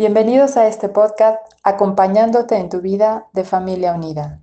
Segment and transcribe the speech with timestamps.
[0.00, 4.40] Bienvenidos a este podcast acompañándote en tu vida de familia unida.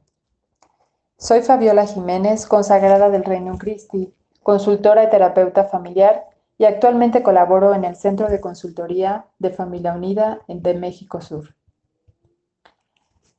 [1.18, 6.26] Soy Fabiola Jiménez, consagrada del Reino Christi, consultora y terapeuta familiar
[6.60, 11.56] y actualmente colaboro en el Centro de Consultoría de Familia Unida de México Sur.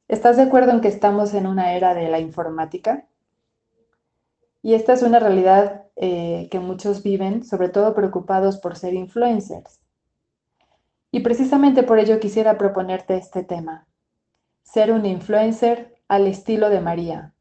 [0.08, 3.06] ¿Estás de acuerdo en que estamos en una era de la informática?
[4.60, 9.78] Y esta es una realidad eh, que muchos viven, sobre todo preocupados por ser influencers.
[11.10, 13.86] Y precisamente por ello quisiera proponerte este tema,
[14.62, 17.34] ser un influencer al estilo de María.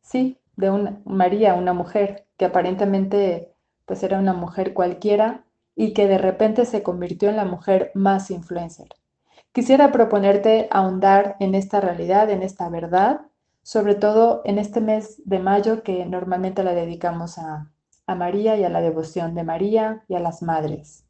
[0.00, 3.52] Sí, de una, María, una mujer que aparentemente
[3.86, 8.30] pues era una mujer cualquiera y que de repente se convirtió en la mujer más
[8.30, 8.88] influencer.
[9.52, 13.22] Quisiera proponerte ahondar en esta realidad, en esta verdad,
[13.62, 17.70] sobre todo en este mes de mayo que normalmente la dedicamos a,
[18.06, 21.04] a María y a la devoción de María y a las madres.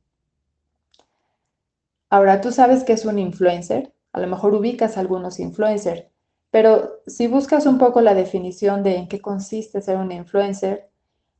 [2.15, 6.05] Ahora, tú sabes que es un influencer, a lo mejor ubicas algunos influencers,
[6.53, 10.89] pero si buscas un poco la definición de en qué consiste ser un influencer,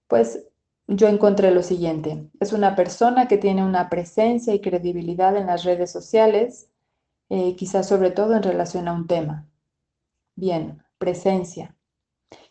[0.09, 0.49] pues
[0.89, 2.29] yo encontré lo siguiente.
[2.41, 6.69] Es una persona que tiene una presencia y credibilidad en las redes sociales,
[7.29, 9.47] eh, quizás sobre todo en relación a un tema.
[10.35, 11.77] Bien, presencia.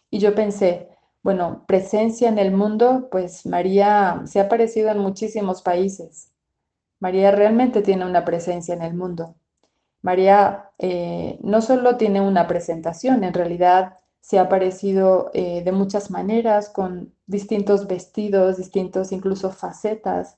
[0.10, 0.88] Y yo pensé,
[1.24, 6.33] bueno, presencia en el mundo, pues María se ha aparecido en muchísimos países.
[7.04, 9.36] María realmente tiene una presencia en el mundo.
[10.02, 16.12] María eh, no solo tiene una presentación, en realidad se ha aparecido eh, de muchas
[16.12, 20.38] maneras, con distintos vestidos, distintos incluso facetas.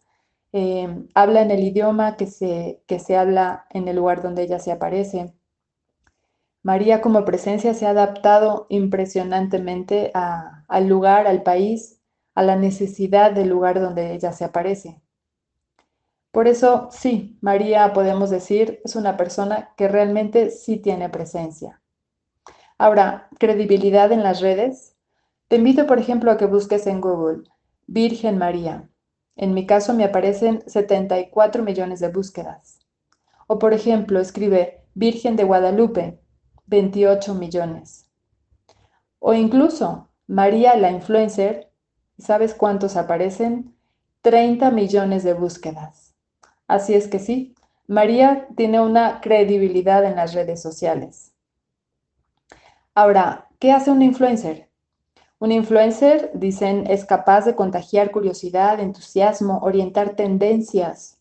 [0.53, 4.57] Eh, habla en el idioma que se, que se habla en el lugar donde ella
[4.57, 5.35] se aparece.
[6.63, 12.01] María como presencia se ha adaptado impresionantemente al lugar, al país,
[12.33, 15.04] a la necesidad del lugar donde ella se aparece.
[16.35, 21.81] Por eso, sí, María, podemos decir, es una persona que realmente sí tiene presencia.
[22.77, 24.97] Ahora, credibilidad en las redes.
[25.47, 27.43] Te invito, por ejemplo, a que busques en Google
[27.87, 28.89] Virgen María.
[29.37, 32.79] En mi caso me aparecen 74 millones de búsquedas.
[33.47, 36.19] O, por ejemplo, escribe Virgen de Guadalupe,
[36.65, 38.09] 28 millones.
[39.19, 41.71] O incluso María la influencer,
[42.17, 43.73] ¿sabes cuántos aparecen?
[44.21, 46.04] 30 millones de búsquedas.
[46.67, 47.55] Así es que sí,
[47.87, 51.33] María tiene una credibilidad en las redes sociales.
[52.95, 54.69] Ahora, ¿qué hace un influencer?
[55.37, 61.19] Un influencer, dicen, es capaz de contagiar curiosidad, entusiasmo, orientar tendencias.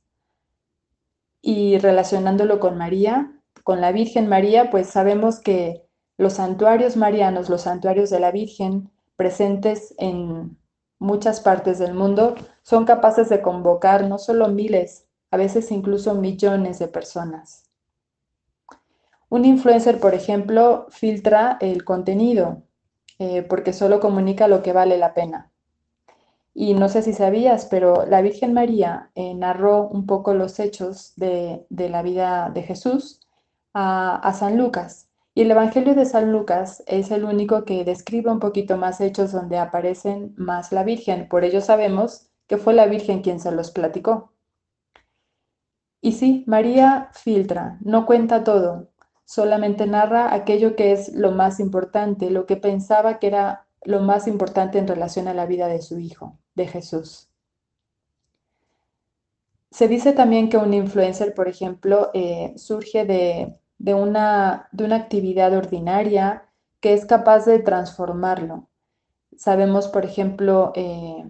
[1.43, 3.33] Y relacionándolo con María,
[3.65, 5.85] con la Virgen María, pues sabemos que
[6.17, 10.57] los santuarios marianos, los santuarios de la Virgen, presentes en
[10.99, 15.04] muchas partes del mundo, son capaces de convocar no solo miles,
[15.35, 17.69] a veces incluso millones de personas.
[19.29, 22.63] Un influencer, por ejemplo, filtra el contenido
[23.19, 25.51] eh, porque solo comunica lo que vale la pena.
[26.55, 31.15] Y no sé si sabías, pero la Virgen María eh, narró un poco los hechos
[31.17, 33.19] de, la vida de Jesús
[33.73, 35.09] a, a San Lucas.
[35.35, 39.33] Y el Evangelio de San Lucas es el único que describe un poquito más hechos
[39.33, 41.29] donde aparecen más la Virgen.
[41.29, 44.34] Por ello sabemos que fue la Virgen quien se los platicó.
[46.05, 48.91] Y sí, María filtra, no cuenta todo,
[49.25, 54.27] solamente narra aquello que es lo más importante, lo que pensaba que era lo más
[54.27, 57.31] importante en relación a la vida de su hijo, de Jesús.
[59.71, 65.55] Se dice también que un influencer, por ejemplo, eh, surge de, una, de una actividad
[65.55, 66.51] ordinaria
[66.81, 68.69] que es capaz de transformarlo.
[69.39, 71.25] Sabemos, por ejemplo, eh,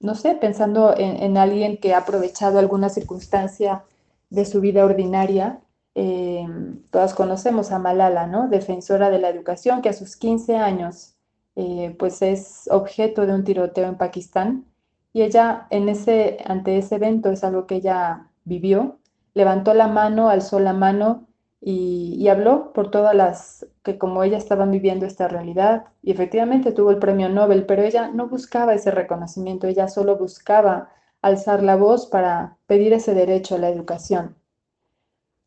[0.00, 3.84] no sé, pensando en, alguien que ha aprovechado alguna circunstancia
[4.30, 5.60] de su vida ordinaria.
[5.94, 6.46] Eh,
[6.90, 8.48] todas conocemos a Malala, ¿no?
[8.48, 11.14] Defensora de la educación, que a sus 15 años,
[11.56, 14.64] eh, pues es objeto de un tiroteo en Pakistán.
[15.12, 18.98] Y ella, en ese, ante ese evento, es algo que ella vivió,
[19.34, 21.26] levantó la mano, alzó la mano
[21.60, 26.90] y, habló por todas las que como ella estaban viviendo esta realidad y efectivamente tuvo
[26.90, 30.90] el premio Nobel, pero ella no buscaba ese reconocimiento, ella solo buscaba
[31.22, 34.36] alzar la voz para pedir ese derecho a la educación.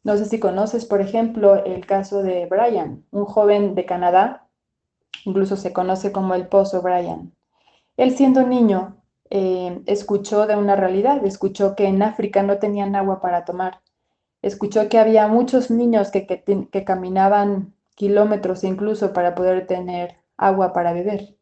[0.04, 4.48] No sé si conoces, por ejemplo, el caso de Brian, un joven de Canadá,
[5.26, 7.34] incluso se conoce como el Pozo Brian.
[7.96, 8.98] Él siendo niño
[9.30, 13.80] eh, escuchó de una realidad, escuchó que en África no tenían agua para tomar,
[14.42, 20.94] escuchó que había muchos niños que, que caminaban kilómetros incluso para poder tener agua para
[20.94, 21.38] beber.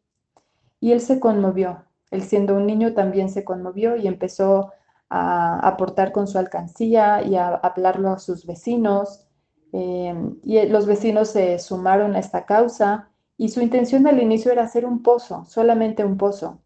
[0.80, 4.72] Y él se conmovió, él siendo un niño también se conmovió y empezó
[5.10, 9.28] a aportar con su alcancía y a hablarlo a sus vecinos.
[9.74, 10.14] Eh,
[10.44, 14.86] y los vecinos se sumaron a esta causa y su intención al inicio era hacer
[14.86, 16.62] un pozo, solamente un pozo,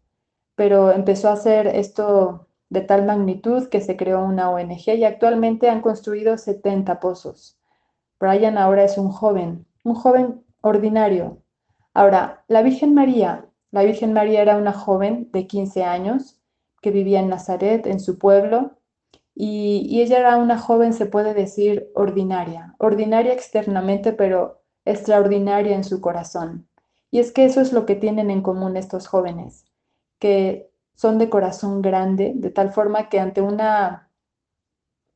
[0.56, 5.70] pero empezó a hacer esto de tal magnitud que se creó una ONG y actualmente
[5.70, 7.58] han construido 70 pozos.
[8.18, 11.42] Brian ahora es un joven, un joven ordinario.
[11.94, 16.40] Ahora, la Virgen María, la Virgen María era una joven de 15 años
[16.82, 18.72] que vivía en Nazaret, en su pueblo,
[19.32, 26.00] y, ella era una joven, se puede decir, ordinaria, ordinaria externamente, pero extraordinaria en su
[26.00, 26.68] corazón.
[27.12, 29.66] Y es que eso es lo que tienen en común estos jóvenes,
[30.18, 34.10] que son de corazón grande, de tal forma que ante una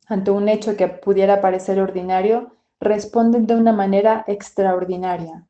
[0.06, 5.46] ante un hecho que pudiera parecer ordinario, responden de una manera extraordinaria.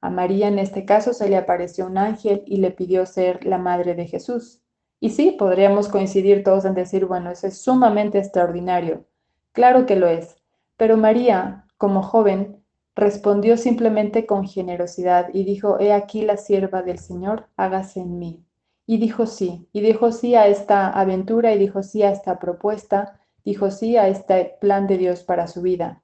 [0.00, 3.56] A María en este caso se le apareció un ángel y le pidió ser la
[3.56, 4.60] madre de Jesús.
[4.98, 9.04] Y sí, podríamos coincidir todos en decir, bueno, eso es sumamente extraordinario.
[9.52, 10.36] Claro que lo es.
[10.76, 12.62] Pero María, como joven,
[12.96, 18.44] respondió simplemente con generosidad y dijo, He aquí la sierva del Señor, hágase en mí.
[18.86, 23.20] Y dijo sí, y dijo sí a esta aventura, y dijo sí a esta propuesta,
[23.44, 26.01] dijo sí a este plan de Dios para su vida.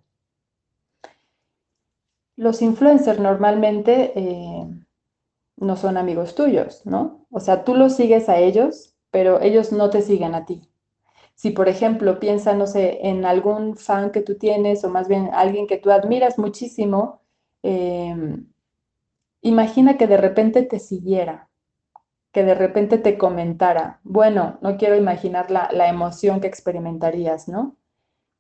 [2.39, 4.67] Los influencers normalmente eh,
[5.57, 7.27] no son amigos tuyos, ¿no?
[7.31, 10.71] O sea, tú los sigues a ellos, pero ellos no te siguen a ti.
[11.35, 15.31] Si, por ejemplo, piensa, no sé, en algún fan que tú tienes o más bien
[15.35, 17.23] alguien que tú admiras muchísimo,
[17.63, 18.47] em,
[19.43, 21.49] imagina que de repente te siguiera,
[22.33, 24.01] que de repente te comentara.
[24.05, 27.77] Bueno, no quiero imaginar la, la emoción que experimentarías, ¿no?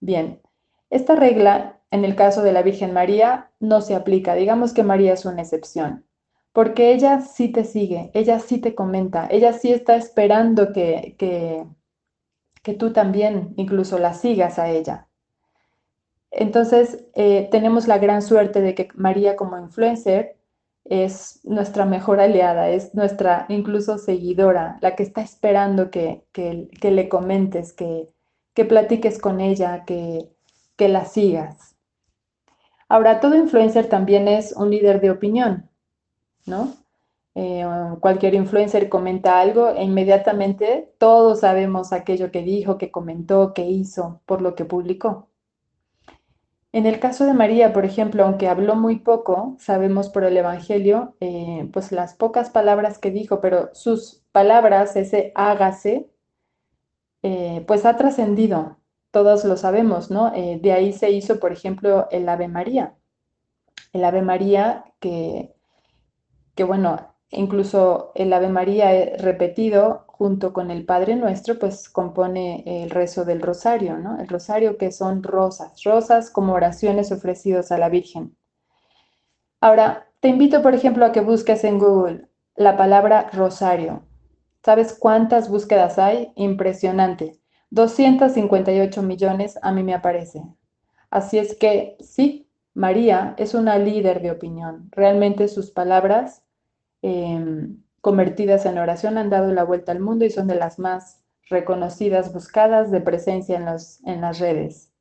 [0.00, 0.40] Bien,
[0.90, 4.34] esta regla, en el caso de la Virgen María, no se aplica.
[4.34, 6.04] Digamos que María es una excepción
[6.58, 11.64] porque ella sí te sigue, ella sí te comenta, ella sí está esperando que, que,
[12.74, 15.06] tú también incluso la sigas a ella.
[16.32, 20.36] Entonces, eh, tenemos la gran suerte de que María como influencer
[20.84, 27.72] es nuestra mejor aliada, es nuestra incluso seguidora, la que está esperando que, le comentes,
[27.72, 28.08] que,
[28.52, 30.28] que platiques con ella, que,
[30.78, 31.76] que la sigas.
[32.88, 35.68] Ahora, todo influencer también es un líder de opinión.
[36.48, 36.74] ¿no?
[37.34, 37.64] Eh,
[38.00, 44.22] cualquier influencer comenta algo e inmediatamente todos sabemos aquello que dijo, que comentó, que hizo,
[44.26, 45.28] por lo que publicó.
[46.72, 51.16] En el caso de María, por ejemplo, aunque habló muy poco, sabemos por el Evangelio,
[51.20, 56.10] eh, pues las pocas palabras que dijo, pero sus palabras, ese hágase,
[57.22, 58.77] eh, pues ha trascendido,
[59.10, 60.30] todos lo sabemos, ¿no?
[60.32, 62.94] de ahí se hizo, por ejemplo, el Ave María.
[63.92, 65.54] El Ave María que
[66.58, 72.64] que bueno, incluso el Ave María eh, repetido junto con el Padre Nuestro, pues compone
[72.66, 74.18] el rezo del rosario, ¿no?
[74.18, 78.36] El rosario que son rosas, rosas como oraciones ofrecidas a la Virgen.
[79.60, 84.02] Ahora, te invito, por ejemplo, a que busques en Google la palabra rosario.
[84.64, 86.32] ¿Sabes cuántas búsquedas hay?
[86.34, 87.37] Impresionante.
[87.70, 90.42] 258 millones a mí me aparece.
[91.10, 94.88] Así es que sí, María es una líder de opinión.
[94.92, 96.42] Realmente sus palabras
[97.02, 101.22] Em, convertidas en oración han dado la vuelta al mundo y son de las más
[101.48, 103.66] reconocidas, buscadas de presencia en,
[104.10, 104.92] en las redes.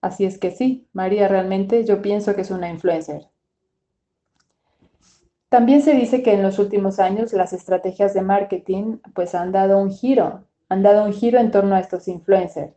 [0.00, 3.28] Así es que sí, María realmente yo pienso que es una influencer.
[5.48, 9.78] También se dice que en los últimos años las estrategias de marketing pues han dado
[9.78, 12.74] un giro, han dado un giro en torno a estos influencers,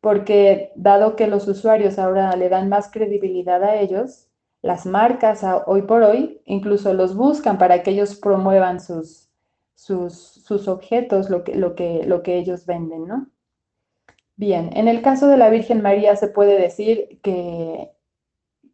[0.00, 4.28] porque dado que los usuarios ahora le dan más credibilidad a ellos,
[4.62, 9.28] las marcas hoy por hoy incluso los buscan para que ellos promuevan sus,
[9.74, 13.30] sus, objetos, lo que, lo, que, lo que ellos venden, ¿no?
[14.36, 17.90] Bien, en el caso de la Virgen María se puede decir que,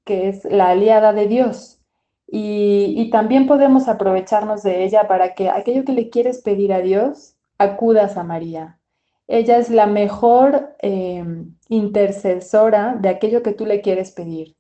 [0.04, 1.80] que es la aliada de Dios
[2.26, 6.80] y, y, también podemos aprovecharnos de ella para que aquello que le quieres pedir a
[6.80, 8.80] Dios, acudas a María.
[9.26, 11.25] Ella es la mejor eh,
[11.68, 14.56] intercesora de aquello que tú le quieres pedir.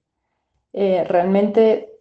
[0.72, 1.92] Eh, realmente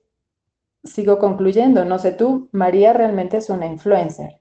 [0.84, 4.40] sigo concluyendo, no sé tú, María realmente es una influencer.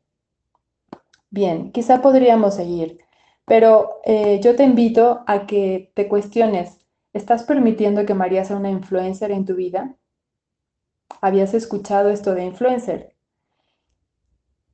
[1.31, 2.99] Bien, quizá podríamos seguir,
[3.45, 6.83] pero eh, yo te invito a que te cuestiones
[7.13, 9.97] ¿Estás permitiendo que María sea una influencer en tu vida?
[11.21, 13.12] ¿Habías escuchado esto de influencer?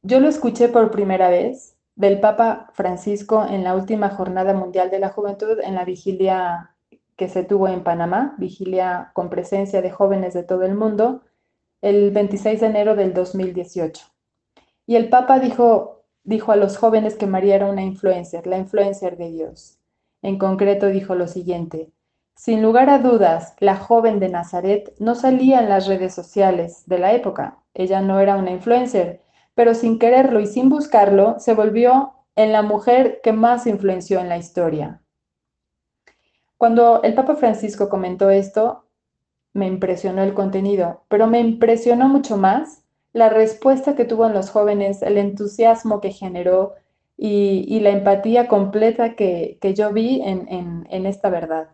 [0.08, 4.98] Yo lo escuché por primera vez del Papa Francisco en la última Jornada Mundial de
[4.98, 6.74] la Juventud en la vigilia
[7.16, 11.20] que se tuvo en Panamá, vigilia con presencia de jóvenes de todo el mundo,
[11.82, 14.06] el 26 de enero del 2018.
[14.86, 19.18] Y el Papa dijo, dijo a los jóvenes que María era una influencer, la influencer
[19.18, 19.78] de Dios.
[20.22, 21.92] En concreto dijo lo siguiente,
[22.34, 26.98] sin lugar a dudas, la joven de Nazaret no salía en las redes sociales de
[26.98, 27.58] la época.
[27.74, 29.20] Ella no era una influencer,
[29.58, 34.28] pero sin quererlo y sin buscarlo, se volvió en la mujer que más influenció en
[34.28, 35.02] la historia.
[36.56, 38.84] Cuando el Papa Francisco comentó esto,
[39.54, 44.50] me impresionó el contenido, pero me impresionó mucho más la respuesta que tuvo en los
[44.50, 46.74] jóvenes, el entusiasmo que generó
[47.16, 51.70] y, la empatía completa que, yo vi en esta verdad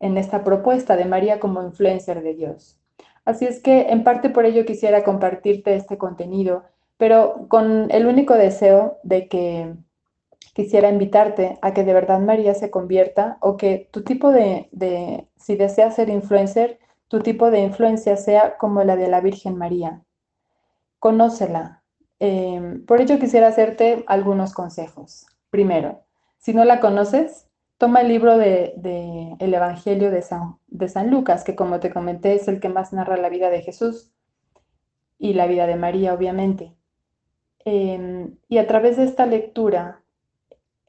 [0.00, 2.78] en esta propuesta de María como influencer de Dios.
[3.24, 6.64] Así es que en parte por ello quisiera compartirte este contenido,
[6.98, 9.74] pero con el único deseo de que
[10.52, 14.68] quisiera invitarte a que de verdad María se convierta o que tu tipo de,
[15.36, 20.02] si deseas ser influencer, tu tipo de influencia sea como la de la Virgen María.
[20.98, 21.84] Conócela.
[22.18, 25.26] Em, por ello quisiera hacerte algunos consejos.
[25.50, 26.02] Primero,
[26.38, 27.46] si no la conoces,
[27.78, 28.74] toma el libro de,
[29.38, 32.92] el Evangelio de San, de San Lucas, que como te comenté es el que más
[32.92, 34.10] narra la vida de Jesús
[35.20, 36.77] y la vida de María, obviamente.
[37.70, 40.00] Em, y a través de esta lectura,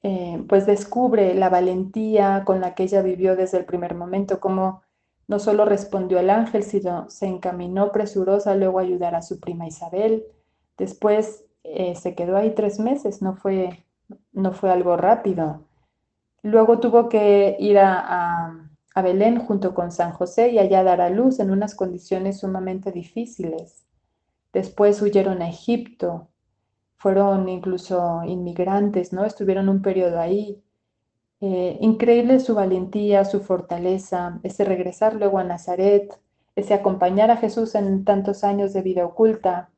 [0.02, 4.82] eh, pues descubre la valentía con la que ella vivió desde el primer momento, como
[5.28, 9.68] no solo respondió al ángel, sino se encaminó presurosa luego a ayudar a su prima
[9.68, 10.24] Isabel.
[10.78, 13.84] Después eh, se quedó ahí tres meses, no fue,
[14.32, 15.66] no fue algo rápido.
[16.44, 18.66] Luego tuvo que ir a,
[19.04, 23.86] Belén junto con San José y allá dar a luz en unas condiciones sumamente difíciles.
[24.52, 26.28] Después huyeron a Egipto,
[27.00, 29.26] fueron incluso inmigrantes, ¿no?
[29.26, 30.62] Estuvieron un periodo ahí.
[31.42, 36.20] Eh, increíble su valentía, su fortaleza, ese regresar luego a Nazaret,
[36.58, 39.70] ese acompañar a Jesús en tantos años de vida oculta,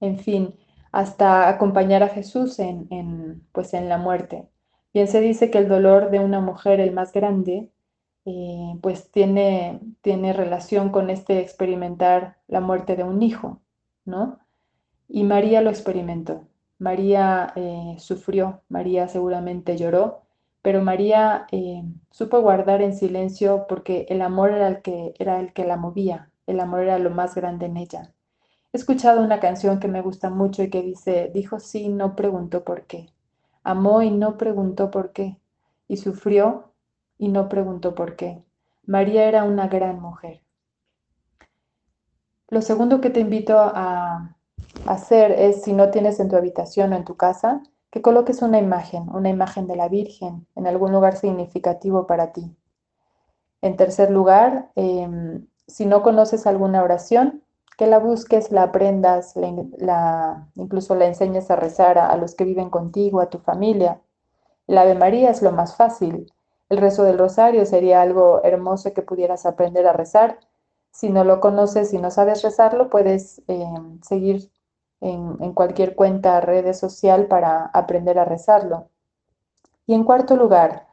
[0.00, 0.54] en fin,
[0.92, 4.48] hasta acompañar a Jesús en, pues en la muerte.
[4.94, 7.72] Bien se dice que el dolor de una mujer, el más grande,
[8.26, 13.60] eh, pues tiene, tiene relación con este experimentar la muerte de un hijo,
[14.04, 14.38] ¿no?
[15.08, 16.46] Y María lo experimentó.
[16.78, 20.22] María eh, sufrió, María seguramente lloró,
[20.62, 25.52] pero María eh, supo guardar en silencio porque el amor era el, que, era el
[25.52, 28.12] que la movía, el amor era lo más grande en ella.
[28.72, 32.64] He escuchado una canción que me gusta mucho y que dice, dijo sí, no preguntó
[32.64, 33.08] por qué.
[33.64, 35.38] Amó y no preguntó por qué,
[35.88, 36.72] y sufrió
[37.18, 38.44] y no preguntó por qué.
[38.86, 40.42] María era una gran mujer.
[42.50, 44.37] Lo segundo que te invito a
[44.84, 48.58] hacer es, si no tienes en tu habitación o en tu casa, que coloques una
[48.58, 52.54] imagen, una imagen de la Virgen en algún lugar significativo para ti.
[53.62, 57.42] En tercer lugar, em, si no conoces alguna oración,
[57.76, 62.70] que la busques, la aprendas, la, incluso la enseñes a rezar a, los que viven
[62.70, 64.00] contigo, a tu familia.
[64.66, 66.32] El Ave María es lo más fácil.
[66.68, 70.40] El rezo del rosario sería algo hermoso que pudieras aprender a rezar.
[70.90, 74.50] Si no lo conoces, si no sabes rezarlo, puedes em, seguir
[75.00, 78.88] en, cualquier cuenta, redes social para aprender a rezarlo.
[79.86, 80.86] Y en cuarto lugar,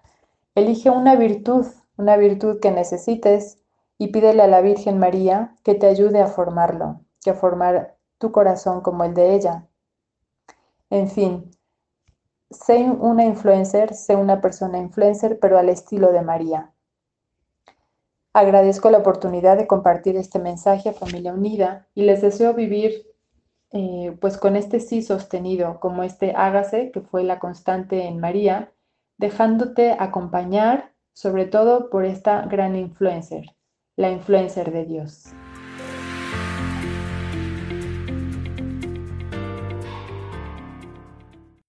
[0.54, 1.66] elige una virtud,
[1.98, 3.58] una virtud que necesites
[3.98, 8.32] y pídele a la Virgen María que te ayude a formarlo, que a formar tu
[8.32, 9.68] corazón como el de ella.
[10.90, 11.52] En fin,
[12.52, 16.72] sé una influencer, sé una persona influencer, pero al estilo de María.
[18.34, 23.15] Agradezco la oportunidad de compartir este mensaje a Familia Unida y les deseo vivir
[23.72, 28.72] eh, pues con este sí sostenido, como este hágase, que fue la constante en María,
[29.18, 33.56] dejándote acompañar sobre todo por esta gran influencer
[33.98, 35.34] la influencer de Dios.